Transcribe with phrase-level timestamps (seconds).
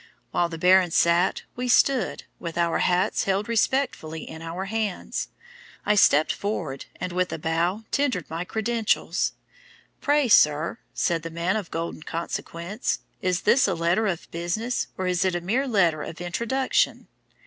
[0.31, 5.27] While the Baron sat, we stood, with our hats held respectfully in our hands.
[5.85, 9.33] I stepped forward, and with a bow tendered my credentials.
[10.01, 15.05] 'Pray, sir,' said the man of golden consequence, 'is this a letter of business, or
[15.05, 17.07] is it a mere letter of introduction?'